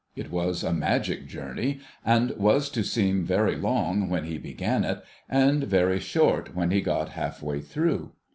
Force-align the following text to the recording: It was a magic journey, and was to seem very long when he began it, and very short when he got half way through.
It 0.15 0.31
was 0.31 0.63
a 0.63 0.73
magic 0.73 1.27
journey, 1.27 1.79
and 2.03 2.31
was 2.31 2.71
to 2.71 2.83
seem 2.83 3.23
very 3.23 3.55
long 3.55 4.09
when 4.09 4.23
he 4.23 4.39
began 4.39 4.83
it, 4.83 5.03
and 5.29 5.65
very 5.65 5.99
short 5.99 6.55
when 6.55 6.71
he 6.71 6.81
got 6.81 7.09
half 7.09 7.43
way 7.43 7.61
through. 7.61 8.11